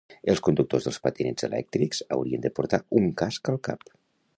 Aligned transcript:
Els 0.31 0.39
conductors 0.45 0.87
dels 0.87 0.97
patinets 1.03 1.47
electrics 1.49 2.03
haurien 2.17 2.47
de 2.47 2.53
portar 2.61 2.81
un 3.03 3.11
casc 3.23 3.55
al 3.55 3.63
cap 3.71 3.91